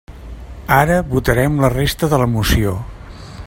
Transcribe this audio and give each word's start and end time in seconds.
Ara 0.77 0.95
votarem 1.11 1.59
la 1.65 1.71
resta 1.75 2.11
de 2.15 2.21
la 2.25 2.29
moció. 2.33 2.75